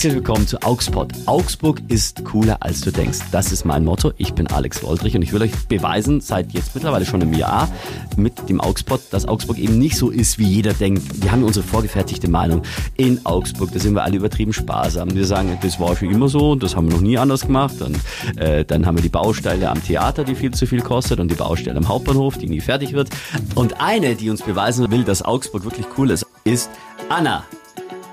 [0.00, 1.10] Herzlich willkommen zu Augsburg.
[1.26, 3.18] Augsburg ist cooler als du denkst.
[3.32, 4.12] Das ist mein Motto.
[4.16, 7.68] Ich bin Alex Woldrich und ich will euch beweisen, seit jetzt mittlerweile schon einem Jahr
[8.16, 11.22] mit dem Augsburg, dass Augsburg eben nicht so ist, wie jeder denkt.
[11.22, 12.62] Wir haben unsere vorgefertigte Meinung.
[12.96, 15.14] In Augsburg, da sind wir alle übertrieben sparsam.
[15.14, 17.82] Wir sagen, das war schon immer so und das haben wir noch nie anders gemacht.
[17.82, 17.98] Und
[18.38, 21.34] äh, dann haben wir die Baustelle am Theater, die viel zu viel kostet und die
[21.34, 23.10] Baustelle am Hauptbahnhof, die nie fertig wird.
[23.54, 26.70] Und eine, die uns beweisen will, dass Augsburg wirklich cool ist, ist
[27.10, 27.44] Anna.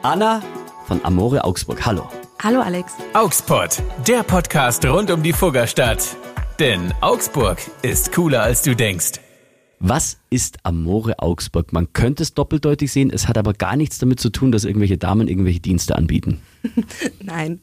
[0.04, 0.41] Anna
[0.88, 1.85] von Amore Augsburg.
[1.85, 2.09] Hallo.
[2.41, 2.93] Hallo Alex.
[3.14, 3.71] Augsburg,
[4.07, 6.15] der Podcast rund um die Fuggerstadt.
[6.60, 9.19] Denn Augsburg ist cooler als du denkst.
[9.79, 11.73] Was ist Amore Augsburg?
[11.73, 14.97] Man könnte es doppeldeutig sehen, es hat aber gar nichts damit zu tun, dass irgendwelche
[14.97, 16.41] Damen irgendwelche Dienste anbieten.
[17.19, 17.60] Nein.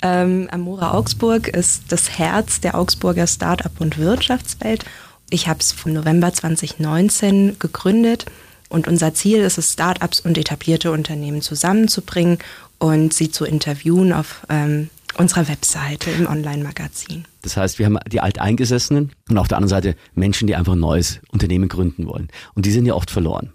[0.00, 4.84] Ähm, Amore Augsburg ist das Herz der Augsburger Start-up und Wirtschaftswelt.
[5.30, 8.24] Ich habe es vom November 2019 gegründet
[8.68, 12.38] und unser Ziel ist es, Start-ups und etablierte Unternehmen zusammenzubringen
[12.78, 17.24] und sie zu interviewen auf ähm, unserer Webseite im Online-Magazin.
[17.42, 20.80] Das heißt, wir haben die Alteingesessenen und auf der anderen Seite Menschen, die einfach ein
[20.80, 22.28] neues Unternehmen gründen wollen.
[22.54, 23.52] Und die sind ja oft verloren.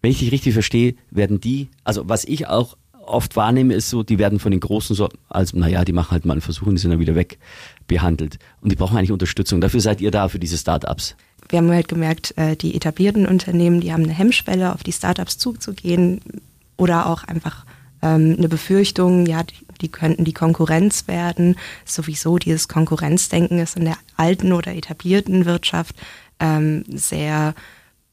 [0.00, 4.02] Wenn ich dich richtig verstehe, werden die, also was ich auch oft wahrnehme, ist so,
[4.02, 6.74] die werden von den Großen so als, naja, die machen halt mal einen Versuch und
[6.74, 7.38] die sind dann wieder weg
[7.86, 8.38] behandelt.
[8.60, 9.60] Und die brauchen eigentlich Unterstützung.
[9.60, 11.16] Dafür seid ihr da, für diese Start-ups.
[11.48, 15.38] Wir haben halt gemerkt, äh, die etablierten Unternehmen, die haben eine Hemmschwelle, auf die Startups
[15.38, 16.20] zuzugehen
[16.76, 17.64] oder auch einfach
[18.02, 19.42] ähm, eine Befürchtung, ja,
[19.80, 21.56] die könnten die Konkurrenz werden.
[21.84, 25.96] Sowieso dieses Konkurrenzdenken ist in der alten oder etablierten Wirtschaft
[26.40, 27.54] ähm, sehr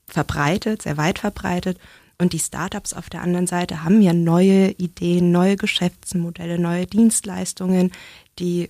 [0.07, 1.77] verbreitet, sehr weit verbreitet.
[2.21, 7.91] Und die Startups auf der anderen Seite haben ja neue Ideen, neue Geschäftsmodelle, neue Dienstleistungen,
[8.39, 8.69] die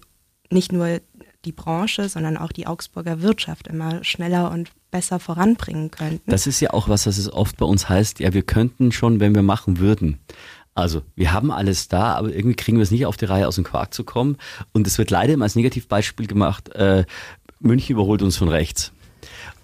[0.52, 1.00] nicht nur
[1.45, 6.30] die Branche, sondern auch die Augsburger Wirtschaft immer schneller und besser voranbringen könnten.
[6.30, 9.20] Das ist ja auch was, was es oft bei uns heißt, ja, wir könnten schon,
[9.20, 10.20] wenn wir machen würden.
[10.80, 13.55] Also, wir haben alles da, aber irgendwie kriegen wir es nicht auf die Reihe, aus
[13.55, 14.38] dem Quark zu kommen.
[14.73, 17.05] Und es wird leider immer als Negativbeispiel gemacht, äh,
[17.59, 18.91] München überholt uns von rechts.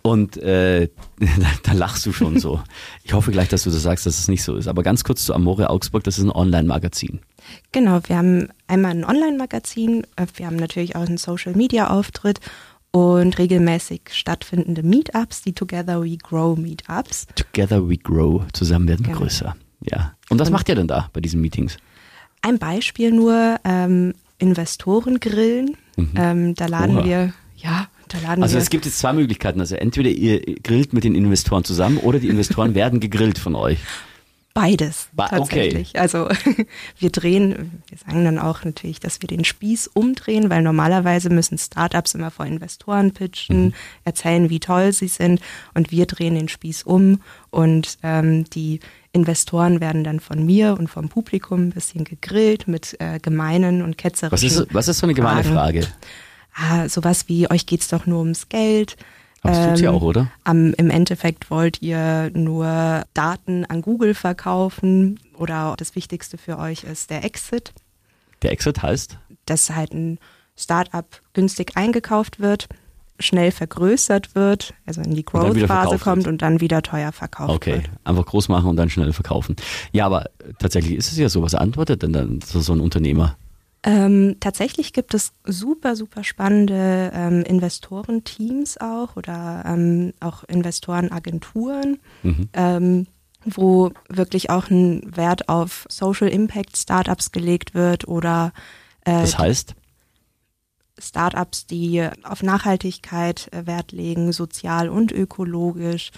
[0.01, 0.89] Und äh,
[1.63, 2.61] da lachst du schon so.
[3.03, 4.67] Ich hoffe gleich, dass du das sagst, dass es nicht so ist.
[4.67, 7.21] Aber ganz kurz zu Amore Augsburg, das ist ein Online-Magazin.
[7.71, 12.39] Genau, wir haben einmal ein Online-Magazin, äh, wir haben natürlich auch einen Social-Media-Auftritt
[12.91, 17.25] und regelmäßig stattfindende Meetups, die Together We Grow Meetups.
[17.35, 19.25] Together We Grow, zusammen werden wir genau.
[19.25, 19.55] größer.
[19.89, 20.13] Ja.
[20.29, 21.77] Und was macht ihr denn da bei diesen Meetings?
[22.41, 25.77] Ein Beispiel nur, ähm, Investoren grillen.
[25.95, 26.11] Mhm.
[26.15, 27.05] Ähm, da laden Oha.
[27.05, 28.61] wir, ja, da laden also wir.
[28.61, 29.59] es gibt jetzt zwei Möglichkeiten.
[29.59, 33.79] Also entweder ihr grillt mit den Investoren zusammen oder die Investoren werden gegrillt von euch.
[34.55, 35.89] Beides ba tatsächlich.
[35.89, 35.99] Okay.
[35.99, 36.29] Also
[36.99, 41.57] wir drehen, wir sagen dann auch natürlich, dass wir den Spieß umdrehen, weil normalerweise müssen
[41.57, 43.73] Startups immer vor Investoren pitchen, mhm.
[44.05, 45.41] erzählen, wie toll sie sind
[45.73, 48.79] und wir drehen den Spieß um und ähm, die
[49.11, 53.97] Investoren werden dann von mir und vom Publikum ein bisschen gegrillt mit äh, gemeinen und
[53.97, 55.81] ketzerischen Was ist, was ist so eine gemeine Fragen.
[55.81, 55.87] Frage?
[56.55, 58.95] Ah, sowas wie, euch geht's doch nur ums Geld.
[59.47, 60.31] Das tut's ja ähm, auch, oder?
[60.43, 66.83] Am, Im Endeffekt wollt ihr nur Daten an Google verkaufen oder das Wichtigste für euch
[66.83, 67.73] ist der Exit.
[68.41, 69.17] Der Exit heißt?
[69.45, 70.19] Dass halt ein
[70.55, 72.67] Startup günstig eingekauft wird,
[73.19, 76.27] schnell vergrößert wird, also in die Growth-Phase kommt wird.
[76.27, 77.73] und dann wieder teuer verkauft okay.
[77.73, 77.85] wird.
[77.85, 79.55] Okay, einfach groß machen und dann schnell verkaufen.
[79.91, 80.25] Ja, aber
[80.59, 81.41] tatsächlich ist es ja so.
[81.41, 83.37] Was antwortet denn dann so, so ein Unternehmer?
[83.87, 92.49] Ähm, tatsächlich gibt es super, super spannende ähm, Investorenteams auch oder ähm, auch Investorenagenturen, mhm.
[92.53, 93.07] Ähm,
[93.43, 98.53] wo wirklich auch ein Wert auf Social Impact Startups gelegt wird oder
[99.01, 99.75] äh, das heißt?
[100.97, 106.09] Startups, die auf Nachhaltigkeit äh, Wert legen, sozial und ökologisch,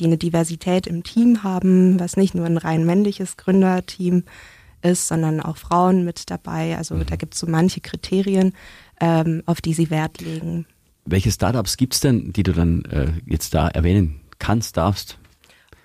[0.00, 4.28] die eine Diversität im Team haben, was nicht nur ein rein männliches Gründerteam ist
[4.82, 6.76] ist, sondern auch Frauen mit dabei.
[6.76, 7.06] Also mhm.
[7.06, 8.52] da gibt es so manche Kriterien,
[9.00, 10.66] ähm, auf die sie Wert legen.
[11.04, 15.18] Welche Startups gibt es denn, die du dann äh, jetzt da erwähnen kannst, darfst?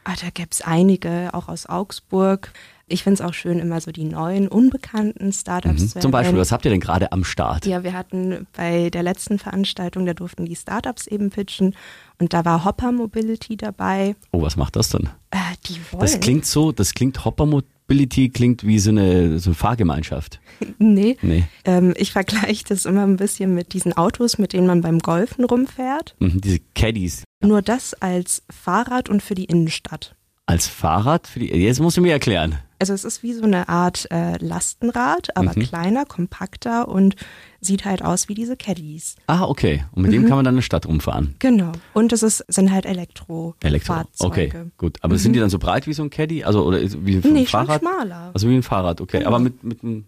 [0.04, 2.54] Ah, da gäbe es einige, auch aus Augsburg.
[2.88, 5.88] Ich finde es auch schön, immer so die neuen, unbekannten Startups mhm.
[5.90, 7.66] zu Zum Beispiel, was habt ihr denn gerade am Start?
[7.66, 11.76] Ja, wir hatten bei der letzten Veranstaltung, da durften die Startups eben pitchen
[12.20, 14.16] und da war Hopper Mobility dabei.
[14.32, 15.10] Oh, was macht das denn?
[15.32, 16.00] Äh, die wollen.
[16.00, 20.40] Das klingt so, das klingt Hopper Mobility Mobility klingt wie so eine, so eine Fahrgemeinschaft.
[20.80, 21.18] Nee.
[21.22, 21.44] nee.
[21.66, 25.46] Ähm, ich vergleiche das immer ein bisschen mit diesen Autos, mit denen man beim Golfen
[25.46, 26.16] rumfährt.
[26.20, 27.24] Mhm, diese Caddies.
[27.44, 30.16] Nur das als Fahrrad und für die Innenstadt.
[30.48, 31.28] Als Fahrrad?
[31.28, 32.58] Für die, jetzt musst du mir erklären.
[32.80, 35.62] Also es ist wie so eine Art äh, Lastenrad, aber mhm.
[35.62, 37.16] kleiner, kompakter und
[37.62, 39.16] sieht halt aus wie diese Caddies.
[39.28, 39.86] Ah, okay.
[39.92, 40.16] Und mit mhm.
[40.16, 41.36] dem kann man dann eine Stadt umfahren.
[41.40, 41.72] Genau.
[41.94, 43.56] Und es ist, sind halt Elektro.
[43.62, 44.04] Elektro.
[44.20, 44.98] Okay, gut.
[45.02, 45.20] Aber mhm.
[45.20, 46.44] sind die dann so breit wie so ein Caddy?
[46.44, 47.82] Also oder wie ein nee, Fahrrad?
[47.82, 48.32] Schon schmaler.
[48.34, 49.26] Also wie ein Fahrrad, okay.
[49.26, 50.06] Aber mit, mit einem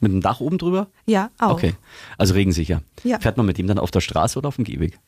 [0.00, 0.88] Mit dem Dach oben drüber?
[1.06, 1.52] Ja, auch.
[1.52, 1.74] Okay.
[2.16, 2.82] Also regensicher.
[3.04, 3.18] Ja.
[3.18, 4.98] Fährt man mit dem dann auf der Straße oder auf dem Gehweg?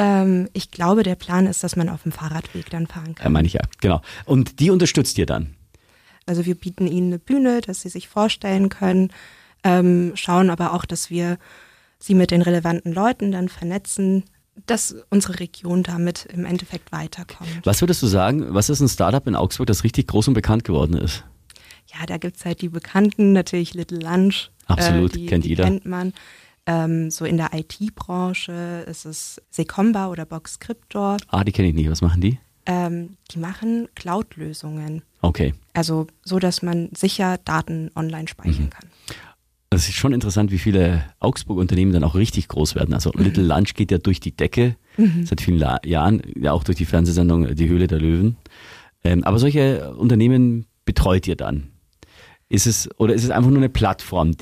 [0.00, 3.32] Ähm, ich glaube, der Plan ist, dass man auf dem Fahrradweg dann fahren Ja, kann.
[3.32, 3.62] meine ich ja.
[3.80, 4.00] Genau.
[4.26, 5.54] Und die unterstützt ihr dann?
[6.26, 9.10] Also wir bieten ihnen eine Bühne, dass sie sich vorstellen können,
[9.64, 11.38] ähm, schauen aber auch, dass wir
[11.98, 14.24] sie mit den relevanten Leuten dann vernetzen,
[14.66, 17.50] dass unsere Region damit im Endeffekt weiterkommt.
[17.64, 20.64] Was würdest du sagen, was ist ein Startup in Augsburg, das richtig groß und bekannt
[20.64, 21.24] geworden ist?
[21.92, 24.50] Ja, da gibt's halt die Bekannten, natürlich Little Lunch.
[24.66, 25.64] Absolut, die, kennt die jeder.
[25.64, 26.12] kennt man.
[26.70, 31.16] Ähm, so in der IT-Branche ist es Secomba oder Boxcryptor.
[31.28, 31.90] Ah, die kenne ich nicht.
[31.90, 32.38] Was machen die?
[32.66, 35.00] Ähm, die machen Cloud-Lösungen.
[35.22, 35.54] Okay.
[35.72, 38.70] Also so, dass man sicher Daten online speichern Mhm.
[38.70, 38.84] kann.
[39.70, 42.92] Das ist schon interessant, wie viele Augsburg-Unternehmen dann auch richtig groß werden.
[42.94, 44.76] Also Little Lunch geht ja durch die Decke
[45.24, 48.36] seit vielen La Jahren, ja auch durch die Fernsehsendung Die Höhle der Löwen.
[49.04, 51.68] Ähm, aber solche Unternehmen betreut ihr dann?
[52.48, 54.32] Ist es, oder ist es einfach nur eine Plattform,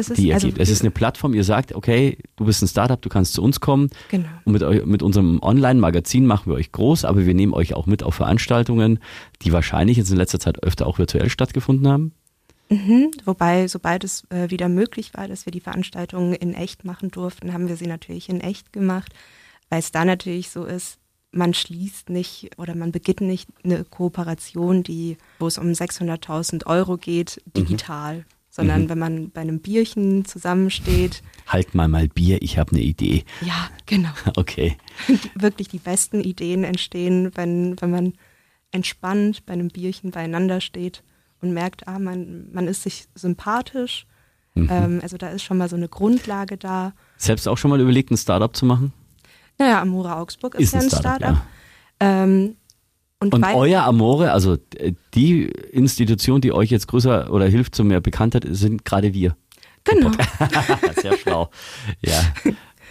[0.00, 0.58] Es ist, die ihr also, gebt?
[0.58, 3.60] Es ist eine Plattform, ihr sagt, okay, du bist ein Startup, du kannst zu uns
[3.60, 3.90] kommen.
[4.10, 4.28] Genau.
[4.44, 7.86] Und mit, eu- mit unserem Online-Magazin machen wir euch groß, aber wir nehmen euch auch
[7.86, 8.98] mit auf Veranstaltungen,
[9.42, 12.12] die wahrscheinlich jetzt in letzter Zeit öfter auch virtuell stattgefunden haben.
[12.68, 13.10] Mhm.
[13.24, 17.52] Wobei, sobald es äh, wieder möglich war, dass wir die Veranstaltungen in echt machen durften,
[17.52, 19.12] haben wir sie natürlich in echt gemacht,
[19.68, 20.98] weil es da natürlich so ist,
[21.32, 26.96] man schließt nicht oder man beginnt nicht eine Kooperation, die, wo es um 600.000 Euro
[26.96, 28.24] geht, digital,
[28.60, 33.24] sondern wenn man bei einem Bierchen zusammensteht, Halt mal mal Bier, ich habe eine Idee.
[33.40, 34.10] ja, genau.
[34.36, 34.76] Okay.
[35.34, 38.12] wirklich die besten Ideen entstehen, wenn, wenn man
[38.70, 41.02] entspannt bei einem Bierchen beieinander steht
[41.40, 44.06] und merkt, ah, man, man ist sich sympathisch.
[44.54, 44.68] Mhm.
[44.70, 46.92] Ähm, also da ist schon mal so eine Grundlage da.
[47.16, 48.92] Selbst auch schon mal überlegt, ein Startup zu machen?
[49.58, 51.42] Naja, Amora Augsburg ist, Ist ja ein Startup, Startup.
[52.00, 52.56] Ähm,
[53.20, 57.84] und Und euer Amore, also äh, die Institution, die euch jetzt größer oder hilft zu
[57.84, 59.36] mehr Bekanntheit, sind gerade wir.
[59.84, 60.10] genau,
[61.00, 61.50] Sehr schlau.
[62.04, 62.22] Ja.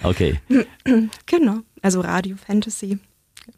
[0.03, 0.39] Okay.
[1.25, 1.59] genau.
[1.81, 2.99] Also Radio Fantasy.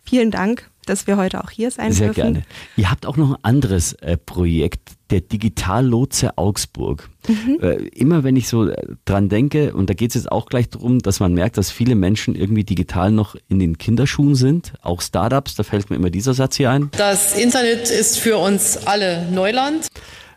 [0.03, 2.33] Vielen Dank, dass wir heute auch hier sein Sehr dürfen.
[2.33, 2.43] gerne.
[2.75, 7.09] Ihr habt auch noch ein anderes äh, Projekt, der Digitallotse Augsburg.
[7.27, 7.59] Mhm.
[7.61, 10.69] Äh, immer wenn ich so äh, dran denke, und da geht es jetzt auch gleich
[10.69, 15.01] darum, dass man merkt, dass viele Menschen irgendwie digital noch in den Kinderschuhen sind, auch
[15.01, 16.89] Startups, da fällt mir immer dieser Satz hier ein.
[16.97, 19.87] Das Internet ist für uns alle Neuland.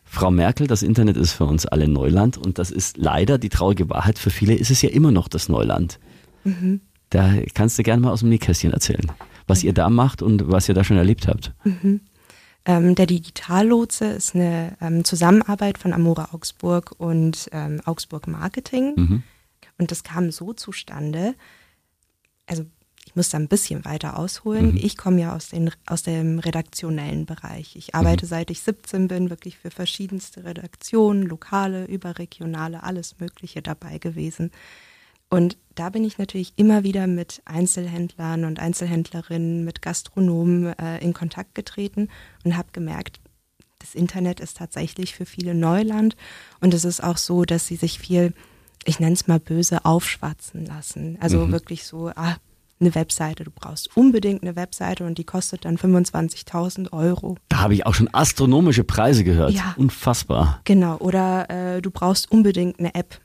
[0.04, 3.90] Frau Merkel, das Internet ist für uns alle Neuland und das ist leider die traurige
[3.90, 4.18] Wahrheit.
[4.18, 5.98] Für viele ist es ja immer noch das Neuland.
[6.44, 6.80] Mhm.
[7.10, 9.10] Da kannst du gerne mal aus dem Nähkästchen erzählen,
[9.46, 11.52] was ihr da macht und was ihr da schon erlebt habt.
[12.66, 18.94] Ähm, der Digitallotse ist eine ähm, Zusammenarbeit von Amora Augsburg und ähm, Augsburg Marketing.
[18.96, 19.22] Mhm.
[19.76, 21.34] Und das kam so zustande,
[22.46, 22.64] also
[23.06, 24.76] ich muss da ein bisschen weiter ausholen.
[24.76, 27.76] Ich komme ja aus, den, aus dem redaktionellen Bereich.
[27.76, 33.98] Ich arbeite seit ich 17 bin, wirklich für verschiedenste Redaktionen, lokale, überregionale, alles Mögliche dabei
[33.98, 34.50] gewesen.
[35.34, 41.12] Und da bin ich natürlich immer wieder mit Einzelhändlern und Einzelhändlerinnen, mit Gastronomen äh, in
[41.12, 42.08] Kontakt getreten
[42.44, 43.20] und habe gemerkt,
[43.80, 46.16] das Internet ist tatsächlich für viele Neuland.
[46.60, 48.32] Und es ist auch so, dass sie sich viel,
[48.84, 51.18] ich nenne es mal böse, aufschwatzen lassen.
[51.20, 52.36] Also wirklich so, ah,
[52.80, 57.36] eine Webseite, du brauchst unbedingt eine Webseite und die kostet dann 25.000 Euro.
[57.48, 59.52] Da habe ich auch schon astronomische Preise gehört.
[59.52, 59.74] Ja.
[59.76, 60.60] Unfassbar.
[60.64, 63.20] Genau, oder äh, du brauchst unbedingt eine App.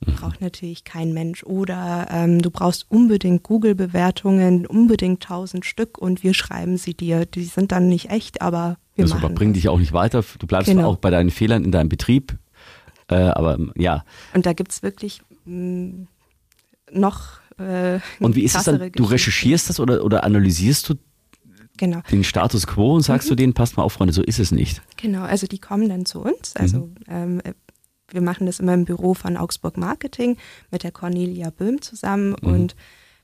[0.00, 1.42] Braucht natürlich kein Mensch.
[1.44, 7.26] Oder ähm, du brauchst unbedingt Google-Bewertungen, unbedingt 1000 Stück und wir schreiben sie dir.
[7.26, 9.62] Die sind dann nicht echt, aber wir Das machen aber bringt das.
[9.62, 10.24] dich auch nicht weiter.
[10.38, 10.88] Du bleibst Genau.
[10.88, 12.36] auch bei deinen Fehlern in deinem Betrieb.
[13.10, 14.04] Äh, aber ja.
[14.34, 16.06] Und da gibt's wirklich mh,
[16.92, 18.92] noch äh, Und wie ist es dann?
[18.92, 20.94] Du recherchierst das oder, oder analysierst du
[21.76, 22.00] Genau.
[22.10, 24.82] den Status quo und sagst du denen, passt mal auf, Freunde, so ist es nicht.
[24.96, 26.56] Genau, also die kommen dann zu uns.
[26.56, 27.52] Also ähm, äh,
[28.10, 30.36] wir machen das immer im Büro von Augsburg Marketing
[30.70, 32.74] mit der Cornelia Böhm zusammen und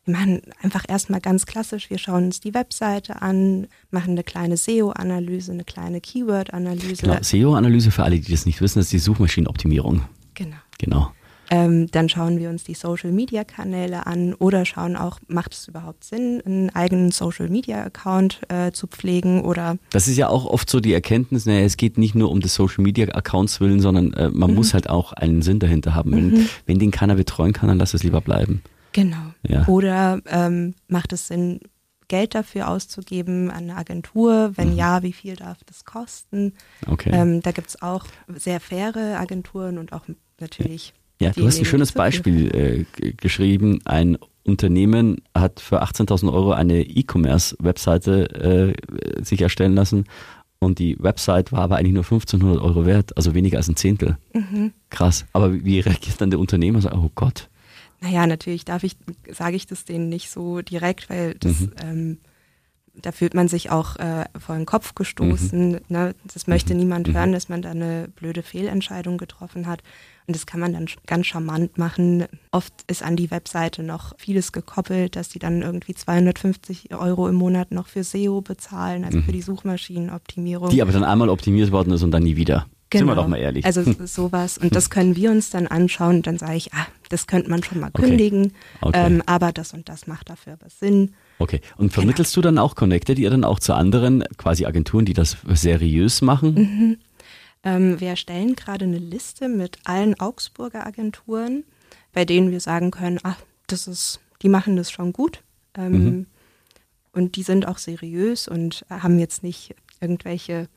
[0.05, 4.57] wir machen einfach erstmal ganz klassisch, wir schauen uns die Webseite an, machen eine kleine
[4.57, 7.07] SEO-Analyse, eine kleine Keyword-Analyse.
[7.07, 7.23] Genau.
[7.23, 10.03] SEO-Analyse für alle, die das nicht wissen, das ist die Suchmaschinenoptimierung.
[10.35, 10.57] Genau.
[10.79, 11.13] Genau.
[11.51, 16.43] Ähm, dann schauen wir uns die Social-Media-Kanäle an oder schauen auch, macht es überhaupt Sinn,
[16.45, 21.47] einen eigenen Social-Media-Account äh, zu pflegen oder Das ist ja auch oft so die Erkenntnis,
[21.47, 24.75] naja, es geht nicht nur um des Social Media Accounts willen, sondern äh, man muss
[24.75, 26.13] halt auch einen Sinn dahinter haben.
[26.13, 28.63] Wenn, wenn den keiner betreuen kann, dann lass es lieber bleiben.
[28.93, 29.35] Genau.
[29.43, 29.67] Ja.
[29.67, 31.61] Oder ähm, macht es Sinn,
[32.09, 34.53] Geld dafür auszugeben an eine Agentur?
[34.57, 34.77] Wenn Mhm.
[34.77, 36.53] ja, wie viel darf das kosten?
[36.87, 37.11] Okay.
[37.13, 40.03] Ähm, da gibt's auch sehr faire Agenturen und auch
[40.39, 40.89] natürlich.
[40.89, 43.81] ja, du hast ein schönes Beispiel äh, geschrieben.
[43.85, 48.75] Ein Unternehmen hat für 18.000 Euro eine E-Commerce-Webseite
[49.19, 50.05] äh, sich erstellen lassen
[50.59, 54.19] und die Website war aber eigentlich nur 1500 Euro wert, also weniger als ein Zehntel.
[54.33, 54.73] Mhm.
[54.91, 55.25] Krass.
[55.33, 56.81] Aber wie reagiert dann der Unternehmer?
[56.81, 57.49] So, oh Gott.
[58.01, 58.97] Naja, natürlich darf ich,
[59.33, 61.73] sage ich das denen nicht so direkt, weil das, Mhm.
[61.83, 62.19] ähm,
[63.01, 65.81] da fühlt man sich auch äh, vor den Kopf gestoßen.
[65.89, 66.15] Ne?
[66.33, 69.83] Das möchte niemand hören, dass man da eine blöde Fehlentscheidung getroffen hat.
[70.27, 72.25] Und das kann man dann ganz charmant machen.
[72.51, 77.35] Oft ist an die Webseite noch vieles gekoppelt, dass die dann irgendwie 250 Euro im
[77.35, 80.71] Monat noch für SEO bezahlen, also für die Suchmaschinenoptimierung.
[80.71, 82.67] Die aber dann einmal optimiert worden ist und dann nie wieder.
[82.99, 83.65] Sind wir doch mal ehrlich.
[83.65, 84.57] Also sowas.
[84.57, 86.17] Und das können wir uns dann anschauen.
[86.17, 88.03] Und dann sage ich, ah, das könnte man schon mal Okay.
[88.09, 88.53] kündigen.
[88.83, 89.07] Okay.
[89.07, 91.15] Ähm, aber das und das macht dafür was Sinn.
[91.39, 91.61] Okay.
[91.77, 95.37] Und vermittelst du dann auch, connectet ihr dann auch zu anderen quasi Agenturen, die das
[95.49, 96.55] seriös machen?
[96.55, 96.99] Mhm.
[97.63, 101.65] Ähm, wir erstellen gerade eine Liste mit allen Augsburger Agenturen,
[102.13, 105.43] bei denen wir sagen können, ach, das ist, die machen das schon gut.
[105.77, 106.27] Ähm, Mhm.
[107.13, 110.69] Und die sind auch seriös und haben jetzt nicht irgendwelche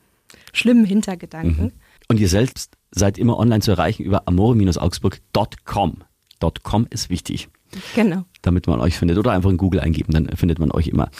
[0.52, 1.72] schlimmen Hintergedanken.
[2.06, 6.04] Und ihr selbst seid immer online zu erreichen über amore-augsburg.com.
[6.40, 7.48] .com ist wichtig,
[7.94, 8.24] Genau.
[8.42, 9.18] damit man euch findet.
[9.18, 11.10] Oder einfach in Google eingeben, dann findet man euch immer.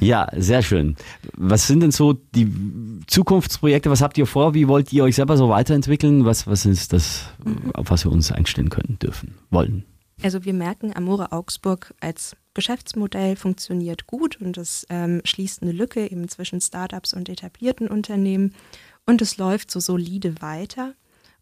[0.00, 0.96] Ja, sehr schön.
[1.36, 2.50] Was sind denn so die
[3.06, 3.90] Zukunftsprojekte?
[3.90, 4.54] Was habt ihr vor?
[4.54, 6.24] Wie wollt ihr euch selber so weiterentwickeln?
[6.24, 7.26] Was, was ist das,
[7.74, 9.84] auf was wir uns einstellen können, dürfen, wollen?
[10.22, 16.10] Also wir merken, Amore Augsburg als Geschäftsmodell funktioniert gut und es ähm, schließt eine Lücke
[16.10, 18.52] eben zwischen Startups und etablierten Unternehmen
[19.06, 20.94] und es läuft so solide weiter.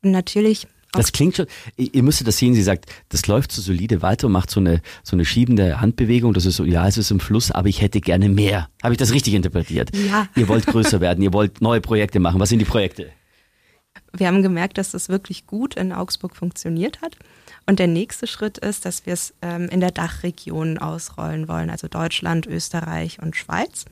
[0.03, 0.67] Und natürlich
[0.97, 4.33] Das klingt schon, ihr müsstet das sehen, sie sagt, das läuft so solide weiter und
[4.33, 6.35] macht so eine, so eine schiebende Handbewegung.
[6.35, 8.69] Das ist so, ja, es ist im Fluss, aber ich hätte gerne mehr.
[8.83, 9.91] Habe ich das richtig interpretiert?
[9.97, 10.29] Ja.
[10.37, 12.41] Ihr wollt größer werden, ihr wollt neue Projekte machen.
[12.41, 13.11] Was sind die Projekte?
[14.19, 17.17] wir haben gemerkt, dass das wirklich gut in Augsburg funktioniert hat.
[17.67, 21.89] Und der nächste Schritt ist, dass wir es ähm, in der Dachregion ausrollen wollen, also
[21.89, 23.85] Deutschland, Österreich und Schweiz.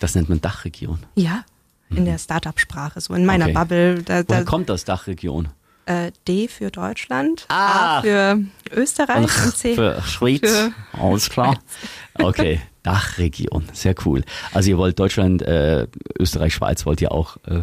[0.00, 1.00] Das nennt man Dachregion.
[1.14, 1.44] Ja,
[1.90, 3.54] in der Startup-Sprache, so in meiner Okay.
[3.54, 4.02] Bubble.
[4.02, 5.48] Da, Woher da, kommt das Dachregion?
[5.86, 7.98] Äh, D für Deutschland, Ah.
[7.98, 8.40] A für
[8.72, 10.40] Österreich und C Für Schweiz.
[10.40, 11.58] für Alles klar.
[12.18, 13.68] Okay, Dachregion.
[13.74, 14.22] Sehr cool.
[14.54, 15.86] Also ihr wollt Deutschland, äh,
[16.18, 17.62] Österreich, Schweiz wollt ihr auch äh,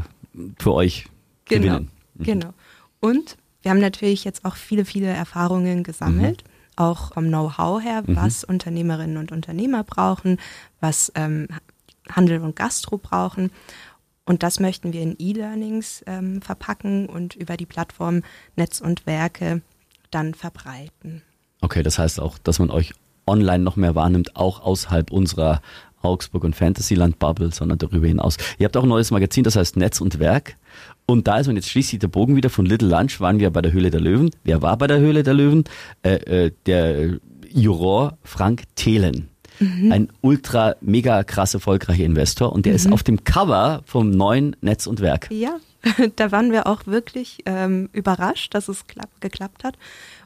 [0.59, 1.07] für euch
[1.45, 1.91] Genau, gewinnen.
[2.15, 2.23] Mhm.
[2.23, 2.53] genau.
[2.99, 6.49] Und wir haben natürlich jetzt auch viele, viele Erfahrungen gesammelt, Mhm.
[6.83, 10.37] auch vom Know-how her, was Unternehmerinnen und Unternehmer brauchen,
[10.79, 11.47] was ähm,
[12.11, 13.49] Handel und Gastro brauchen.
[14.25, 18.21] Und das möchten wir in E-Learnings ähm, verpacken und über die Plattform
[18.55, 19.61] Netz und Werke
[20.11, 21.21] dann verbreiten.
[21.61, 22.93] Okay, das heißt auch, dass man euch
[23.25, 25.61] online noch mehr wahrnimmt, auch außerhalb unserer
[26.01, 28.37] Augsburg und Fantasyland Bubble, sondern darüber hinaus.
[28.59, 30.57] Ihr habt auch ein neues Magazin, das heißt Netz und Werk.
[31.05, 33.61] Und da ist man jetzt schließlich der Bogen wieder von Little Lunch, waren wir bei
[33.61, 34.31] der Höhle der Löwen.
[34.43, 35.63] Wer war bei der Höhle der Löwen?
[36.01, 39.29] Äh, äh, der Juror Frank Thelen.
[39.91, 44.87] Ein ultra, mega krass erfolgreicher Investor und der ist auf dem Cover vom neuen Netz
[44.87, 45.29] und Werk.
[45.31, 45.57] Ja,
[46.15, 49.77] da waren wir auch wirklich ähm, überrascht, dass es klapp, geklappt hat.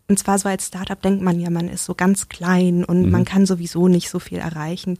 [0.07, 3.25] Und zwar so als Startup denkt man ja, man ist so ganz klein und man
[3.25, 4.97] kann sowieso nicht so viel erreichen.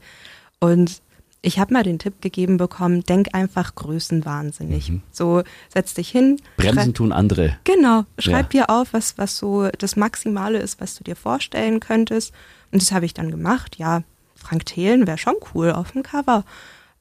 [0.60, 1.00] Und
[1.40, 4.92] ich habe mal den Tipp gegeben bekommen, denk einfach größenwahnsinnig.
[5.12, 5.42] So
[5.72, 6.40] setz dich hin.
[6.56, 7.56] Bremsen tun andere.
[7.64, 12.34] Genau, schreib dir auf, was, was so das Maximale ist, was du dir vorstellen könntest.
[12.72, 13.76] Und das habe ich dann gemacht.
[13.78, 14.02] Ja,
[14.38, 16.44] Frank Thelen wäre schon cool auf dem Cover.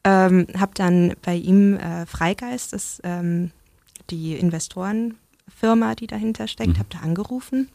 [0.03, 3.51] Ähm, hab dann bei ihm äh, Freigeist, das ähm,
[4.09, 6.79] die Investorenfirma, die dahinter steckt, Mhm.
[6.79, 7.69] hab da angerufen,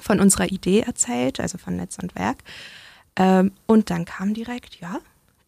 [0.00, 2.38] von unserer Idee erzählt, also von Netz und Werk.
[3.16, 4.98] Ähm, und dann kam direkt, ja,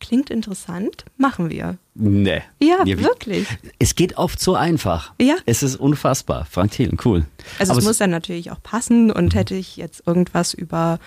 [0.01, 1.77] klingt interessant, machen wir.
[1.95, 2.43] Nee.
[2.61, 3.47] Ja, wie- wirklich.
[3.79, 5.13] Es geht oft so einfach.
[5.21, 5.37] Ja.
[5.47, 6.45] Es ist unfassbar.
[6.51, 7.25] Frank Thelen, cool.
[7.59, 10.99] Also Aber es muss dann natürlich auch passen und hätte ich jetzt irgendwas über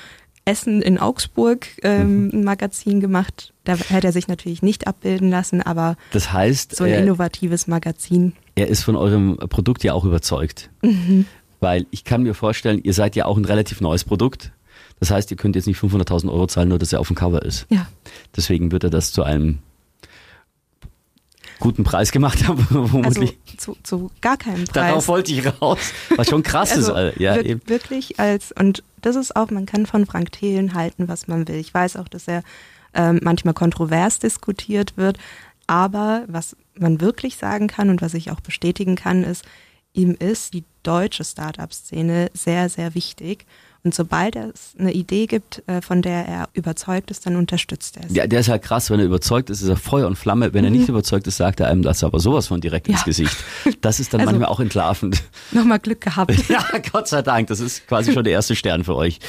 [0.45, 5.61] Essen in Augsburg ähm, ein Magazin gemacht, da hätte er sich natürlich nicht abbilden lassen,
[5.61, 8.33] aber das heißt, so ein er, innovatives Magazin.
[8.53, 10.69] er ist von eurem Produkt ja auch überzeugt.
[10.83, 11.25] Mhm.
[11.59, 14.51] Weil ich kann mir vorstellen, ihr seid ja auch ein relativ neues Produkt.
[14.99, 17.41] Das heißt, ihr könnt jetzt nicht 500.000 Euro zahlen, nur dass er auf dem Cover
[17.41, 17.65] ist.
[17.69, 17.87] Ja.
[18.35, 19.59] Deswegen wird er das zu einem
[21.59, 23.37] guten Preis gemacht haben, Also vermutlich.
[23.57, 24.73] zu, zu gar keinem Preis.
[24.73, 25.79] Darauf wollte ich raus.
[26.15, 26.77] Was schon krass ist.
[26.77, 27.21] also Alter.
[27.21, 31.27] Ja, wir- wirklich als und das ist auch, man kann von Frank Thelen halten, was
[31.27, 31.55] man will.
[31.55, 32.43] Ich weiß auch, dass er
[32.93, 35.17] ähm, manchmal kontrovers diskutiert wird,
[35.67, 39.43] aber was man wirklich sagen kann und was ich auch bestätigen kann, ist,
[39.93, 43.45] ihm ist die deutsche Startup-Szene sehr, sehr wichtig
[43.85, 48.05] Und sobald es eine Idee gibt, äh, von der er überzeugt ist, dann unterstützt er
[48.09, 48.15] es.
[48.15, 50.53] Ja, der ist halt krass, wenn er überzeugt ist, ist er Feuer und Flamme.
[50.55, 52.99] Wenn er nicht überzeugt ist, sagt er einem das aber sowas von direkt ins Mhm.
[53.01, 53.05] Ja.
[53.05, 53.37] Gesicht.
[53.81, 55.21] Das ist dann Also- manchmal auch entlarvend.
[55.51, 56.33] Nochmal Glück gehabt.
[56.49, 59.19] Ja, Gott sei Dank, das ist quasi schon der erste Stern für euch.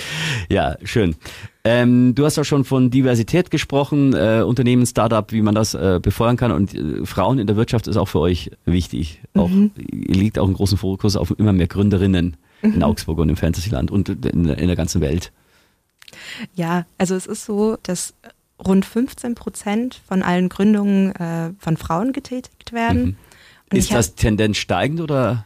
[0.48, 1.16] Ja, schön.
[1.64, 6.00] Ähm, du hast auch schon von Diversität gesprochen, äh, Unternehmen, Startup, wie man das äh,
[6.02, 9.20] befeuern kann und äh, Frauen in der Wirtschaft ist auch für euch wichtig.
[9.34, 13.90] Auch, Liegt auch einen großen Fokus auf immer mehr Gründerinnen in Augsburg und im Fantasyland
[13.90, 15.32] und in, in der ganzen Welt.
[16.54, 18.14] Ja, also es ist so, dass
[18.64, 23.16] rund 15 Prozent von allen Gründungen äh, von Frauen getätigt werden.
[23.70, 25.44] Und Ist hab das Tendenz steigend oder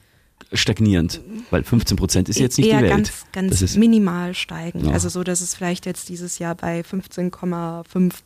[0.53, 1.21] stagnierend?
[1.51, 2.93] Weil 15 Prozent ist jetzt nicht eher die Welt.
[2.93, 4.87] ganz, ganz das ist, minimal steigend.
[4.87, 4.93] Ja.
[4.93, 7.33] Also so, dass es vielleicht jetzt dieses Jahr bei 15,5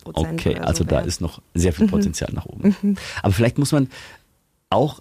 [0.02, 1.06] Prozent Okay, oder also so da wäre.
[1.06, 2.96] ist noch sehr viel Potenzial nach oben.
[3.22, 3.88] Aber vielleicht muss man
[4.70, 5.00] auch,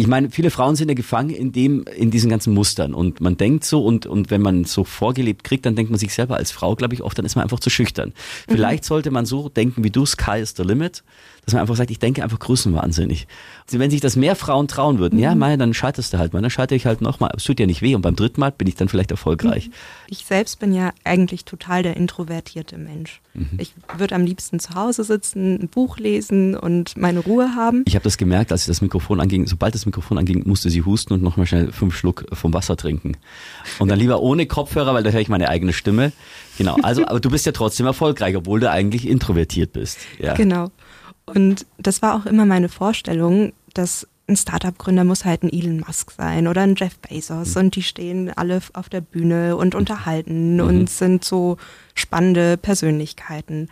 [0.00, 3.36] ich meine, viele Frauen sind ja gefangen in dem, in diesen ganzen Mustern und man
[3.36, 6.52] denkt so und, und wenn man so vorgelebt kriegt, dann denkt man sich selber als
[6.52, 8.12] Frau, glaube ich, oft, dann ist man einfach zu schüchtern.
[8.46, 11.02] Vielleicht sollte man so denken wie du, Sky is the limit,
[11.44, 13.26] dass man einfach sagt, ich denke einfach größenwahnsinnig.
[13.70, 16.50] Wenn sich das mehr Frauen trauen würden, ja, mei, dann scheiterst du halt mal, dann
[16.50, 17.32] scheitere ich halt nochmal.
[17.36, 19.68] Es tut ja nicht weh und beim dritten Mal bin ich dann vielleicht erfolgreich.
[20.06, 23.20] Ich selbst bin ja eigentlich total der introvertierte Mensch.
[23.34, 23.48] Mhm.
[23.58, 27.82] Ich würde am liebsten zu Hause sitzen, ein Buch lesen und meine Ruhe haben.
[27.86, 29.46] Ich habe das gemerkt, als das Mikrofon anging.
[29.46, 33.16] Sobald das Mikrofon anging, musste sie husten und nochmal schnell fünf Schluck vom Wasser trinken.
[33.78, 36.12] Und dann lieber ohne Kopfhörer, weil da höre ich meine eigene Stimme.
[36.56, 36.76] Genau.
[36.82, 39.98] Also, aber du bist ja trotzdem erfolgreich, obwohl du eigentlich introvertiert bist.
[40.18, 40.34] Ja.
[40.34, 40.70] Genau.
[41.26, 46.10] Und das war auch immer meine Vorstellung, dass ein Startup-Gründer muss halt ein Elon Musk
[46.10, 50.90] sein oder ein Jeff Bezos und die stehen alle auf der Bühne und unterhalten und
[50.90, 51.56] sind so
[51.94, 53.68] spannende Persönlichkeiten.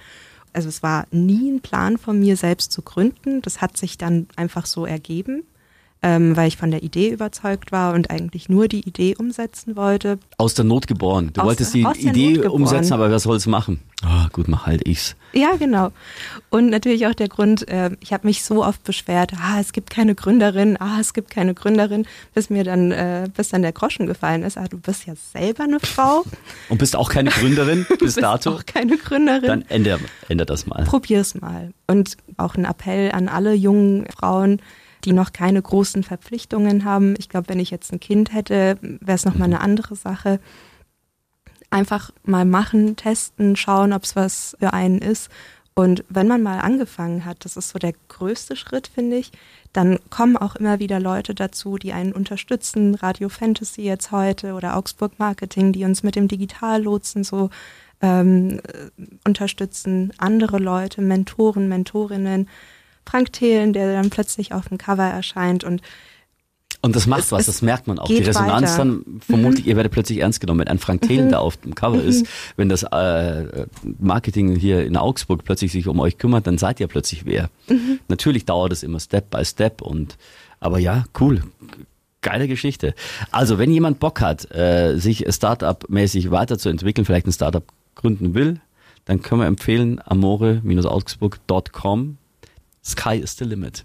[0.55, 3.43] Also es war nie ein Plan von mir selbst zu gründen.
[3.43, 5.45] Das hat sich dann einfach so ergeben,
[6.03, 10.19] ähm, weil ich von der Idee überzeugt war und eigentlich nur die Idee umsetzen wollte.
[10.39, 11.31] Aus der Not geboren.
[11.33, 13.81] Du Aus- wolltest die Idee umsetzen, aber wer soll's machen?
[14.05, 15.17] Ah, gut, mach halt ich's.
[15.33, 15.91] Ja, genau.
[16.51, 19.89] Und natürlich auch der Grund, äh, ich habe mich so oft beschwert, ah, es gibt
[19.89, 24.07] keine Gründerin, ah, es gibt keine Gründerin, bis mir dann, äh, bis dann der Groschen
[24.07, 26.25] gefallen ist, ah, du bist ja selber eine Frau,
[26.69, 28.51] Und bist auch keine Gründerin bis bist dato?
[28.51, 29.47] auch keine Gründerin.
[29.47, 29.99] Dann änder,
[30.29, 30.85] änder das mal.
[30.85, 31.73] Probier's mal.
[31.87, 34.61] Und auch ein Appell an alle jungen Frauen,
[35.05, 37.15] die noch keine großen Verpflichtungen haben.
[37.19, 40.41] Ich glaube, wenn ich jetzt ein Kind hätte, wäre es nochmal eine andere Sache.
[41.71, 45.31] Einfach mal machen, testen, schauen, ob es was für einen ist.
[45.79, 49.31] Und wenn man mal angefangen hat, das ist so der größte Schritt, finde ich,
[49.75, 52.95] dann kommen auch immer wieder Leute dazu, die einen unterstützen.
[52.95, 57.51] Radio Fantasy jetzt heute oder Augsburg Marketing, die uns mit dem Digitallotsen so
[58.01, 60.15] ähm, äh, unterstützen.
[60.17, 62.49] Andere Leute, Mentoren, Mentorinnen.
[63.09, 65.81] Frank Thelen, der dann plötzlich auf dem Cover erscheint und
[66.83, 68.07] Und das macht Es- was, das merkt man auch.
[68.07, 68.85] Die Resonanz weiter.
[68.85, 69.05] Mhm.
[69.05, 72.03] dann, vermutlich, ihr werdet plötzlich ernst genommen, wenn ein Frank Thelen da auf dem Cover
[72.03, 73.67] ist, wenn das äh,
[73.99, 77.49] Marketing hier in Augsburg plötzlich sich um euch kümmert, dann seid ihr plötzlich wer.
[77.69, 77.99] Mhm.
[78.09, 80.17] Natürlich dauert es immer Step by Step und
[80.61, 81.43] aber ja, cool.
[82.23, 82.95] Geile Geschichte.
[83.31, 87.63] Also, wenn jemand Bock hat, äh, sich Startup-mäßig weiterzuentwickeln, vielleicht ein Startup
[87.95, 88.61] gründen will,
[89.05, 92.17] dann können wir empfehlen, amore-augsburg.com.
[92.87, 93.85] Sky is the limit.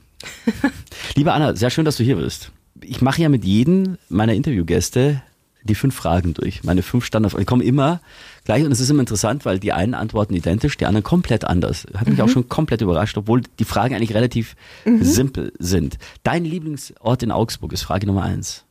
[1.15, 2.51] Liebe Anna, sehr schön, dass du hier bist.
[2.81, 5.21] Ich mache ja mit jedem meiner Interviewgäste
[5.63, 6.63] die fünf Fragen durch.
[6.63, 7.45] Meine fünf Standardfragen.
[7.45, 8.01] Die kommen immer
[8.45, 11.87] gleich und es ist immer interessant, weil die einen antworten identisch, die anderen komplett anders.
[11.95, 15.97] Hat mich auch schon komplett überrascht, obwohl die Fragen eigentlich relativ simpel sind.
[16.23, 18.65] Dein Lieblingsort in Augsburg ist Frage Nummer eins.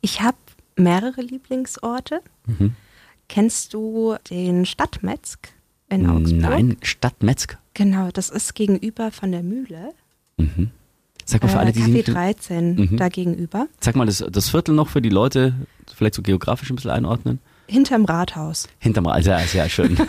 [0.00, 0.36] ich habe
[0.76, 2.20] mehrere Lieblingsorte.
[3.28, 5.38] Kennst du den Stadtmetzg
[5.88, 6.40] in Augsburg?
[6.40, 7.59] Nein, Stadt Metzger.
[7.74, 9.92] Genau, das ist gegenüber von der Mühle.
[11.24, 12.96] Sag mal für alle, Äh, die Café nicht, 13 Mhm.
[12.96, 13.66] da gegenüber.
[13.80, 15.54] sag mal das, das Viertel noch für die Leute,
[15.94, 17.38] vielleicht so geografisch ein bisschen einordnen.
[17.68, 18.68] Hinterm Rathaus.
[18.80, 19.96] Hinterm also ja, sehr schön.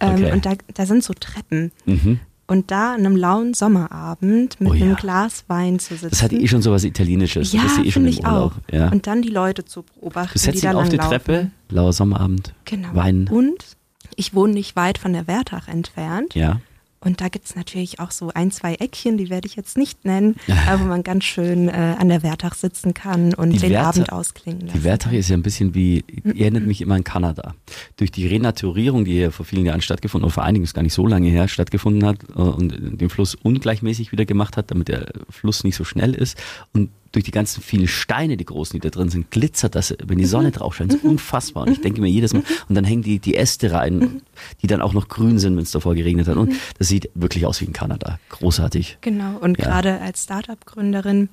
[0.00, 0.32] Ähm, Okay.
[0.32, 1.72] Und da, da sind so Treppen.
[1.86, 2.20] mhm.
[2.46, 4.84] Und da an einem lauen Sommerabend mit Oh ja.
[4.84, 6.10] einem Glas Wein zu sitzen.
[6.10, 7.52] Das hat eh schon so was Italienisches.
[7.52, 8.52] Ja, das ist eh schon finde im Urlaub.
[8.68, 8.72] auch.
[8.74, 8.88] Ja.
[8.90, 10.98] Und dann die Leute zu beobachten, Du setzt die dich auf die.
[10.98, 12.88] Treppe, lauer Sommerabend, Genau.
[12.94, 13.28] Wein.
[13.30, 13.76] Und
[14.16, 16.34] ich wohne nicht weit von der Wertach entfernt.
[16.34, 16.60] Ja.
[17.04, 20.36] Und da gibt's natürlich auch so ein, zwei Eckchen, die werde ich jetzt nicht nennen,
[20.68, 23.88] aber wo man ganz schön äh, an der Wertach sitzen kann und Die den Wertach-
[23.88, 24.78] Abend ausklingen lassen.
[24.78, 27.56] Die Wertach ist ja ein bisschen wie, erinnert mich immer an Kanada.
[27.96, 30.94] Durch die Renaturierung, die hier vor vielen Jahren stattgefunden, oder vor einigen ist gar nicht
[30.94, 35.08] so lange her, stattgefunden hat äh, und den Fluss ungleichmäßig wieder gemacht hat, damit der
[35.28, 36.38] Fluss nicht so schnell ist
[36.72, 40.18] und durch die ganzen vielen Steine, die großen, die da drin sind, glitzert das, wenn
[40.18, 41.66] die Sonne drauf scheint, ist unfassbar.
[41.66, 44.22] Und ich denke mir jedes Mal, und dann hängen die, die Äste rein,
[44.62, 46.36] die dann auch noch grün sind, wenn es davor geregnet hat.
[46.36, 48.18] Und das sieht wirklich aus wie in Kanada.
[48.30, 48.98] Großartig.
[49.02, 49.66] Genau, und Ja.
[49.66, 51.28] gerade als Startup-Gründerin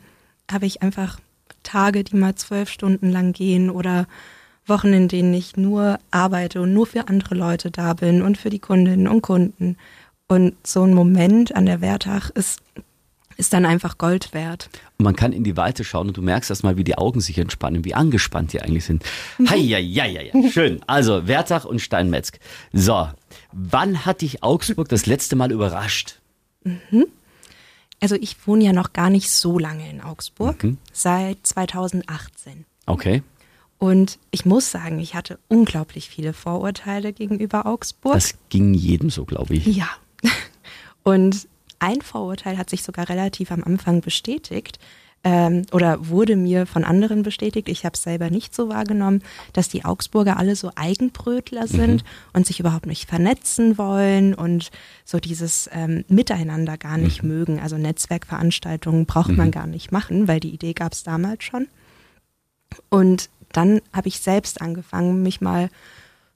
[0.52, 1.20] habe ich einfach
[1.64, 4.08] Tage, die mal zwölf Stunden lang gehen oder
[4.66, 8.50] Wochen, in denen ich nur arbeite und nur für andere Leute da bin und für
[8.50, 9.78] die Kundinnen und Kunden.
[10.28, 12.60] Und so ein Moment an der Wertach ist,
[13.40, 14.70] ist dann einfach Gold wert.
[14.98, 17.86] Man kann in die Weite schauen und du merkst erstmal, wie die Augen sich entspannen,
[17.86, 19.04] wie angespannt die eigentlich sind.
[19.50, 20.50] Hei, ja, ja, ja, ja.
[20.52, 20.82] Schön.
[20.88, 22.38] Also, Wertach und Steinmetzg.
[22.74, 23.08] So.
[23.52, 26.20] Wann hat dich Augsburg das letzte Mal überrascht?
[28.02, 30.78] Also ich wohne ja noch gar nicht so lange in Augsburg, Mhm.
[30.94, 32.66] seit 2018.
[32.86, 33.24] Okay.
[33.78, 38.14] Und ich muss sagen, ich hatte unglaublich viele Vorurteile gegenüber Augsburg.
[38.16, 39.66] Das ging jedem so, glaube ich.
[39.66, 39.88] ja.
[41.04, 41.48] Und
[41.80, 44.80] ein Vorurteil hat sich sogar relativ am Anfang bestätigt
[45.24, 47.68] ähm, oder wurde mir von anderen bestätigt.
[47.68, 49.22] Ich habe es selber nicht so wahrgenommen,
[49.54, 54.72] dass die Augsburger alle so Eigenbrötler sind und sich überhaupt nicht vernetzen wollen und
[55.04, 57.60] so dieses ähm, Miteinander gar nicht mögen.
[57.60, 61.68] Also Netzwerkveranstaltungen braucht man gar nicht machen, weil die Idee gab es damals schon.
[62.90, 65.70] Und dann habe ich selbst angefangen, mich mal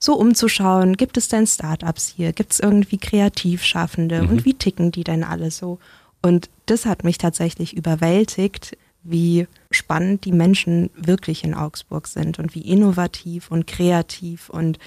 [0.03, 2.33] so umzuschauen, gibt es denn Startups hier?
[2.33, 5.79] Gibt es irgendwie Kreativschaffende und wie ticken die denn alle so?
[6.21, 12.53] Und das hat mich tatsächlich überwältigt, wie spannend die Menschen wirklich in Augsburg sind und
[12.53, 14.77] wie innovativ und kreativ und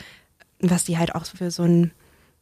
[0.61, 1.93] was die halt auch für so einen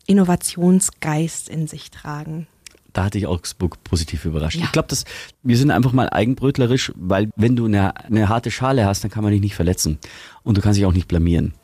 [0.07, 2.49] Innovationsgeist in sich tragen.
[2.93, 4.57] Da hatte ich Augsburg positiv überrascht.
[4.57, 4.65] Ja.
[4.65, 5.05] Ich glaube, dass
[5.43, 9.25] wir sind einfach mal eigenbrötlerisch, weil wenn du eine, eine harte Schale hast, dann kann
[9.25, 9.99] man dich nicht verletzen
[10.45, 11.55] und du kannst dich auch nicht blamieren.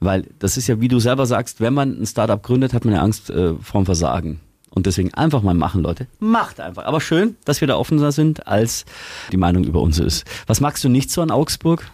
[0.00, 2.94] Weil das ist ja, wie du selber sagst, wenn man ein Startup gründet, hat man
[2.94, 4.40] ja Angst äh, vorm Versagen.
[4.70, 6.06] Und deswegen einfach mal machen, Leute.
[6.20, 6.84] Macht einfach.
[6.84, 8.84] Aber schön, dass wir da offener sind, als
[9.32, 10.24] die Meinung über uns ist.
[10.46, 11.90] Was magst du nicht so an Augsburg?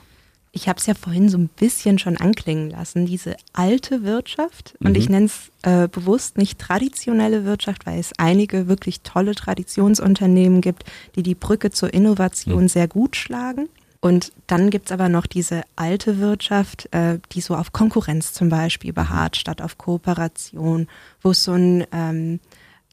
[0.56, 4.74] Ich habe es ja vorhin so ein bisschen schon anklingen lassen, diese alte Wirtschaft.
[4.78, 10.60] Und ich nenne es äh, bewusst nicht traditionelle Wirtschaft, weil es einige wirklich tolle Traditionsunternehmen
[10.60, 10.84] gibt,
[11.16, 13.68] die die Brücke zur Innovation sehr gut schlagen.
[14.04, 18.92] Und dann gibt's aber noch diese alte Wirtschaft, äh, die so auf Konkurrenz zum Beispiel
[18.92, 20.88] beharrt, statt auf Kooperation,
[21.22, 22.38] wo es so ein ähm,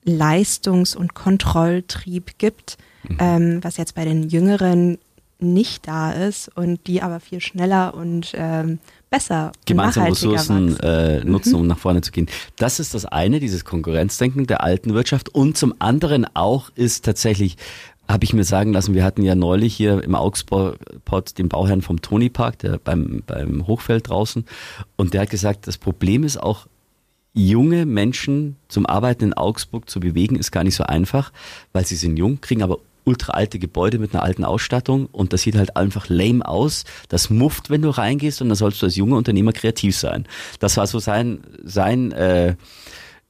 [0.06, 2.78] Leistungs- und Kontrolltrieb gibt,
[3.20, 5.00] ähm, was jetzt bei den Jüngeren
[5.38, 8.80] nicht da ist und die aber viel schneller und ähm,
[9.12, 12.28] besser gemeinsam Ressourcen äh, nutzen, um nach vorne zu gehen.
[12.58, 15.30] Das ist das eine, dieses Konkurrenzdenken der alten Wirtschaft.
[15.30, 17.58] Und zum anderen auch ist tatsächlich,
[18.08, 22.02] habe ich mir sagen lassen, wir hatten ja neulich hier im Augsburg-Pod den Bauherrn vom
[22.02, 24.46] Tony Park, der beim, beim Hochfeld draußen.
[24.96, 26.68] Und der hat gesagt, das Problem ist auch,
[27.34, 31.32] junge Menschen zum Arbeiten in Augsburg zu bewegen, ist gar nicht so einfach,
[31.74, 35.42] weil sie sind jung, kriegen aber ultra alte Gebäude mit einer alten Ausstattung und das
[35.42, 36.84] sieht halt einfach lame aus.
[37.10, 40.26] Das mufft, wenn du reingehst und dann sollst du als junger Unternehmer kreativ sein.
[40.60, 42.56] Das war so sein, sein äh,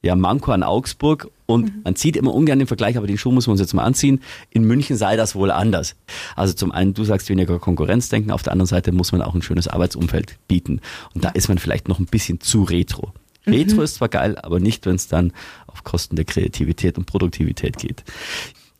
[0.02, 3.46] ja, Manko an Augsburg und man zieht immer ungern den Vergleich, aber den Schuh muss
[3.46, 4.20] man uns jetzt mal anziehen.
[4.50, 5.94] In München sei das wohl anders.
[6.34, 9.42] Also zum einen, du sagst weniger Konkurrenzdenken, auf der anderen Seite muss man auch ein
[9.42, 10.80] schönes Arbeitsumfeld bieten.
[11.14, 13.12] Und da ist man vielleicht noch ein bisschen zu retro.
[13.46, 15.32] Retro ist zwar geil, aber nicht, wenn es dann
[15.66, 18.04] auf Kosten der Kreativität und Produktivität geht.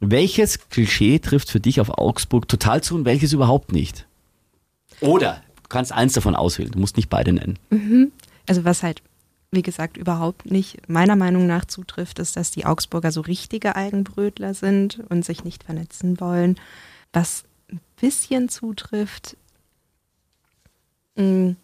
[0.04, 4.04] Welches Klischee trifft für dich auf Augsburg total zu und welches überhaupt nicht?
[5.00, 7.56] Oder du kannst eins davon auswählen, du musst nicht beide nennen.
[8.48, 9.00] Also was halt,
[9.52, 14.54] wie gesagt, überhaupt nicht meiner Meinung nach zutrifft, ist, dass die Augsburger so richtige Eigenbrötler
[14.54, 16.58] sind und sich nicht vernetzen wollen.
[17.12, 19.36] Was ein bisschen zutrifft,
[21.14, 21.54] mh,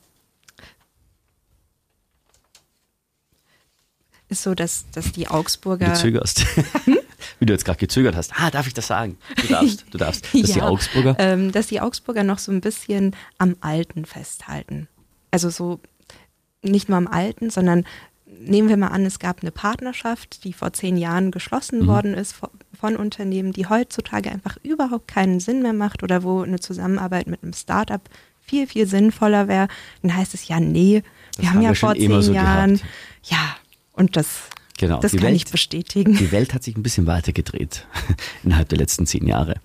[4.29, 5.95] ist so, dass, dass die Du Augsburger...
[5.95, 6.47] zögerst.
[7.41, 8.33] Wie du jetzt gerade gezögert hast.
[8.39, 9.17] Ah, darf ich das sagen?
[9.41, 10.25] Du darfst, du darfst.
[10.33, 11.17] Das ist die Ja, Augsburger.
[11.19, 14.89] Ähm, dass die Augsburger noch so ein bisschen am Alten festhalten.
[15.31, 15.81] Also so
[16.63, 17.85] nicht nur am Alten, sondern
[18.41, 21.87] nehmen wir mal an, es gab eine Partnerschaft, die vor zehn Jahren geschlossen Mhm.
[21.87, 22.35] worden ist
[22.79, 27.43] von, Unternehmen, die heutzutage einfach überhaupt keinen Sinn mehr macht oder wo eine Zusammenarbeit mit
[27.43, 28.01] einem Startup
[28.41, 29.69] viel, viel sinnvoller wäre.
[30.03, 31.03] Dann heißt es ja, nee,
[31.37, 32.75] Das wir haben haben ja wir vor zehn so Jahren.
[32.75, 32.91] gehabt.
[33.25, 33.57] Ja,
[33.93, 34.43] und das,
[34.79, 35.01] Genau.
[35.01, 36.17] das Die kann Welt- ich bestätigen.
[36.17, 37.87] Die Welt hat sich ein bisschen weiter gedreht
[38.45, 39.57] innerhalb der letzten zehn Jahre.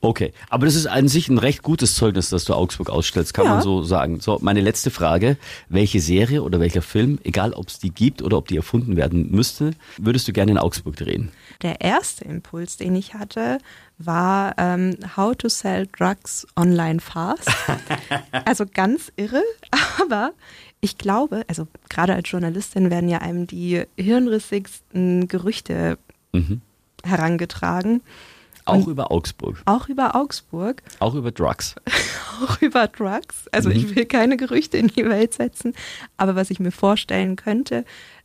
[0.00, 3.44] Okay, aber das ist an sich ein recht gutes Zeugnis, dass du Augsburg ausstellst, kann
[3.46, 3.52] Ja.
[3.54, 4.20] man so sagen.
[4.20, 5.36] So, meine letzte Frage.
[5.68, 9.30] Welche Serie oder welcher Film, egal ob es die gibt oder ob die erfunden werden
[9.30, 11.30] müsste, würdest du gerne in Augsburg drehen?
[11.62, 13.58] Der erste Impuls, den ich hatte,
[13.98, 17.50] war ähm, How to Sell Drugs Online Fast.
[18.44, 19.42] also ganz irre,
[20.02, 20.32] aber
[20.84, 25.98] ich glaube, also gerade als Journalistin werden ja einem die hirnrissigsten Gerüchte
[26.32, 26.60] Mhm.
[27.04, 28.02] herangetragen.
[28.66, 31.74] Auch Und- über Augsburg, Auch über Augsburg, auch über Drugs.
[32.42, 33.46] auch über Drugs.
[33.52, 35.74] Also ich will keine Gerüchte in die Welt setzen,
[36.16, 37.84] aber was ich mir vorstellen könnte,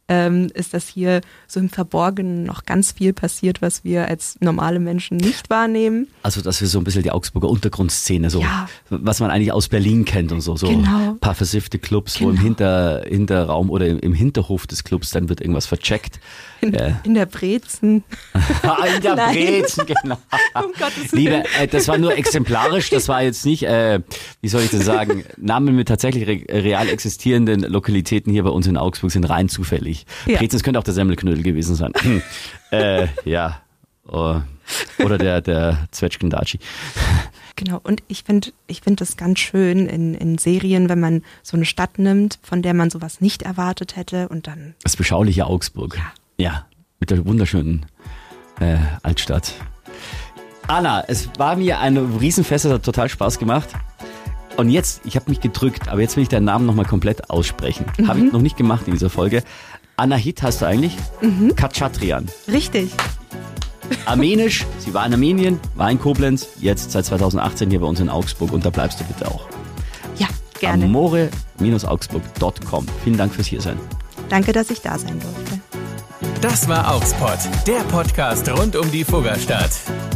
[0.09, 4.79] ähm, ist, dass hier so im Verborgenen noch ganz viel passiert, was wir als normale
[4.79, 6.07] Menschen nicht wahrnehmen.
[6.23, 8.67] Also, dass wir so ein bisschen die Augsburger Untergrundszene, so, Ja.
[8.89, 11.11] was man eigentlich aus Berlin kennt und so, so Genau.
[11.11, 12.41] ein paar versiffte Clubs, wo im Genau.
[12.43, 16.19] Hinter, Hinterraum oder im, im Hinterhof des Clubs dann wird irgendwas vercheckt.
[16.61, 16.93] In, Äh.
[17.03, 18.03] in der Brezen.
[18.95, 19.35] In der Nein.
[19.35, 20.17] Brezen, genau.
[20.55, 21.23] Um Gottes Willen.
[21.23, 24.01] Liebe, äh, das war nur exemplarisch, das war jetzt nicht, äh,
[24.41, 28.67] wie soll ich denn sagen, Namen mit tatsächlich re real existierenden Lokalitäten hier bei uns
[28.67, 29.98] in Augsburg sind rein zufällig.
[30.25, 30.37] Ja.
[30.37, 31.93] Brezens könnte auch der Semmelknödel gewesen sein.
[31.95, 32.21] Hm.
[32.71, 33.61] äh, ja.
[34.07, 34.41] Oh.
[34.99, 36.59] Oder der, der Zwetschgendatschi.
[37.55, 41.57] Genau, und ich finde ich find das ganz schön in, in Serien, wenn man so
[41.57, 45.97] eine Stadt nimmt, von der man sowas nicht erwartet hätte und dann, Das beschauliche Augsburg.
[45.97, 46.11] Ja.
[46.37, 46.65] Ja,
[47.01, 47.85] mit der wunderschönen
[48.61, 49.55] äh, Altstadt.
[50.67, 53.69] Anna, es war mir ein Riesenfest, es hat total Spaß gemacht.
[54.55, 57.85] Und jetzt, ich habe mich gedrückt, aber jetzt will ich deinen Namen nochmal komplett aussprechen.
[58.07, 59.43] Habe ich noch nicht gemacht in dieser Folge.
[59.99, 60.95] Anna Hit heißt du eigentlich?
[61.21, 61.55] Mhm.
[61.55, 62.27] Kachatrian.
[62.47, 62.91] richtig,
[64.05, 68.07] Armenisch, sie war in Armenien, war in Koblenz, jetzt seit 2018 hier bei uns in
[68.07, 69.47] Augsburg und da bleibst du bitte auch.
[70.17, 70.27] ja,
[70.59, 70.85] gerne.
[70.85, 72.85] Amore-augsburg.com.
[73.03, 73.77] Vielen Dank fürs Hiersein.
[74.29, 75.59] Danke, dass ich da sein durfte.
[76.41, 79.71] Das war Augsburg, der Podcast rund um die Fuggerstadt.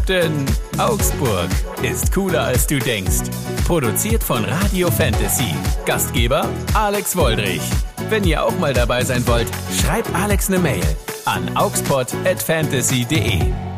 [0.08, 0.46] Denn
[0.78, 1.50] Augsburg
[1.82, 3.30] ist cooler als du denkst.
[3.68, 5.54] Produziert von Radio Fantasy.
[5.86, 7.62] Gastgeber Alex Woldrich.
[8.10, 9.48] Wenn ihr auch mal dabei sein wollt,
[9.82, 10.84] schreibt Alex eine Mail
[11.26, 13.73] an augspot@fantasy.de.